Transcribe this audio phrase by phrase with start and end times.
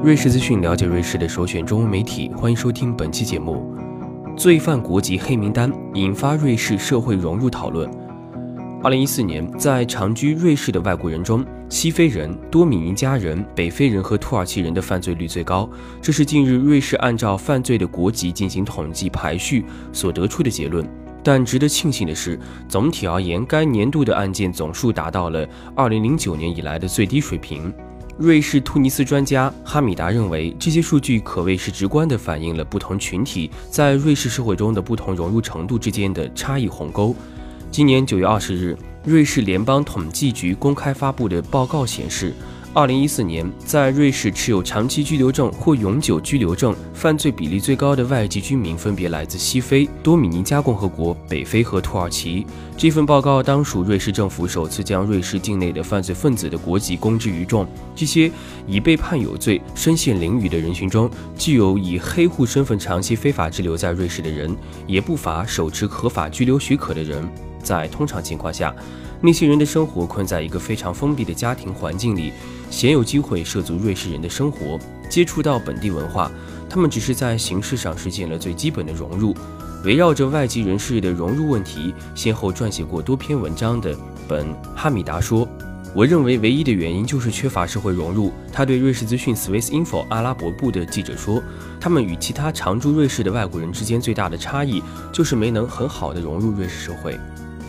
[0.00, 2.30] 瑞士资讯，了解瑞士的首选中文媒体。
[2.36, 3.74] 欢迎收听本期节目。
[4.36, 7.90] 罪犯国籍黑名单引发瑞士社会融入讨论。
[8.80, 15.68] 二零一四年，在长居瑞士的外国人中，西非人、多米尼加人、北非人和土耳其人的犯罪率最高。
[16.00, 20.88] 这是近日瑞士按照犯罪的国籍进行统计排序所得出的结论。
[21.24, 27.74] 但值得庆幸的是，总体而言，该年度的案件总数达到了二零零九年以来的最低水平。
[28.18, 37.14] 瑞士突尼斯专家哈米达认为，这些数据可谓是直观地反映了不同群体在瑞士社会中的不同融入程度之间的差异鸿沟。
[37.70, 42.34] 今年九月二十日，瑞士联邦统计局公开发布的报告显示。
[42.78, 52.46] 二零一四年，在瑞士持有长期居留证或永久居留证、犯罪比例最高的外籍居民分别来自西非、多米尼加共和国、北非和土耳其。
[52.76, 57.66] 这份报告当属瑞士政府首次将瑞士境内的犯罪分子的国籍公之于众。
[57.96, 58.30] 这些
[58.64, 67.28] 已被判有罪、身陷囹圄的人群中，既有以黑户身份长期非法滞留在瑞士的人，也不乏手持合法居留许可的人。
[67.60, 68.72] 在通常情况下，
[69.20, 72.32] 那些人的生活困在一个非常封闭的家庭环境里，
[72.70, 76.30] 鲜有机会涉足瑞士人的生活，接触到本地文化。
[76.70, 79.34] 他们只是在形式上实现了最基本的融入。
[79.84, 83.96] 围绕着外籍人士的融入问题，先后撰写过多篇文章的
[84.26, 85.48] 本哈米达说
[85.94, 91.40] ：“我认为唯一的原因就是缺乏社会融入。”他对瑞士资讯 Swiss Info 阿拉伯部的记者说
[91.80, 97.18] ：“他们与其他常驻瑞士的外国人之间最大的差异，就是没能很好的融入瑞士社会。”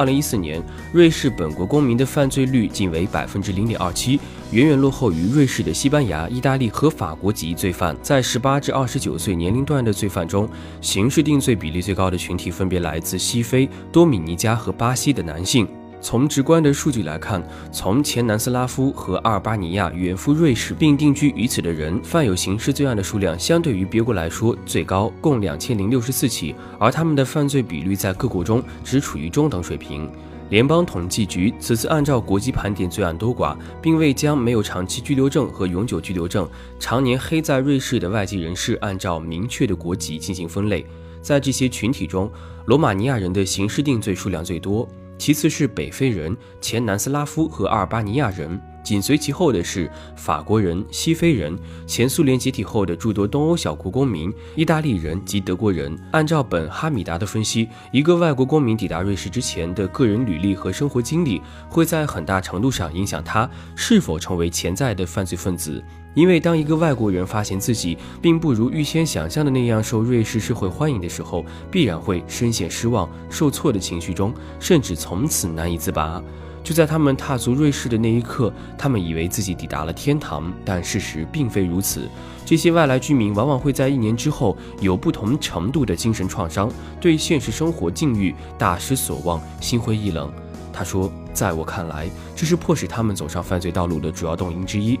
[0.00, 0.62] 二零一四年，
[0.94, 4.18] 瑞士本国公民的犯罪率仅为百分之零点二七，
[4.50, 7.94] 远远落后于瑞士的西班牙、意大利和法国籍罪犯。
[8.00, 10.48] 在十八至二十九岁年龄段的罪犯中，
[10.80, 15.68] 刑事定罪比例最高的群体分别来自西非、多米尼加和巴西的男性。
[16.00, 30.10] 从直观的数据来看，从前南斯拉夫和阿尔巴尼亚远赴瑞士并定居于此的人，犯有刑事罪案的数量相对于别国来说最高，共两千零六十四起，而他们的犯罪比率在各国中只处于中等水平。
[30.48, 36.48] 联邦统计局此次按照国籍盘点罪案多寡，并未将没有长期居留证和永久居留证、
[36.80, 40.84] 常年黑在瑞士的外籍人士按照明确的国籍进行分类。
[41.22, 42.28] 在这些群体中，
[42.64, 44.88] 罗马尼亚人的刑事定罪数量最多。
[45.20, 55.96] 其次是北非人、前南斯拉夫和阿尔巴尼亚人，紧随其后的是法国人、西非人、前苏联解体后的诸多东欧小国公民、意大利人及德国人。
[56.12, 65.82] 按照本哈米达的分析，一个外国公民抵达瑞士之前的个人履历和生活经历，会在很大程度上影响他是否成为潜在的犯罪分子。
[66.12, 76.20] 因为当一个外国人发现自己并不如预先想象的那样受瑞士社会欢迎的时候，必然会深陷失望、受挫的情绪中，甚至从此难以自拔。
[76.62, 82.08] 就在他们踏足瑞士的那一刻，他们以为自己抵达了天堂，但事实并非如此。
[82.44, 90.30] 这些外来居民往往会在一年之后有不同程度的精神创伤，对现实生活境遇大失所望，心灰意冷。
[90.72, 94.98] 他说：“在我看来，这是迫使他们走上犯罪道路的主要动因之一。”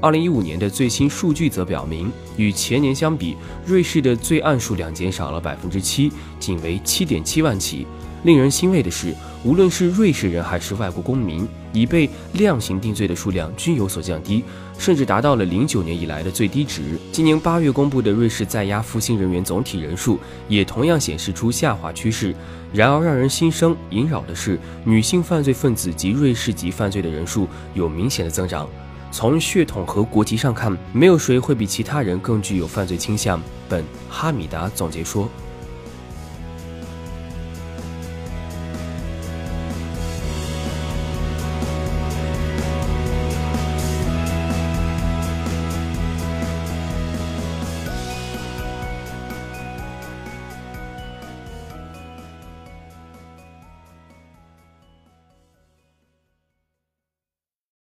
[0.00, 7.86] 二零一五年的最新数据则表明，与前年相比，瑞士的罪案数量减少了百分之七，仅为七点七万起。
[8.24, 14.44] 令人欣慰的是，无论是瑞士人还是外国公民，已被量刑定罪的数量均有所降低，
[14.78, 16.82] 甚至达到了零九年以来的最低值。
[17.10, 20.18] 今年八月公布的瑞士在押服刑人员总体人数
[20.48, 22.34] 也同样显示出下滑趋势。
[22.72, 28.68] 然而，让人心生萦扰的是，女性犯罪分子及瑞士籍犯罪的人数有明显的增长。
[29.10, 33.42] 从血统和国籍上看，没有谁会比其他人更具有犯罪倾向。
[33.68, 35.28] 本哈米达总结说。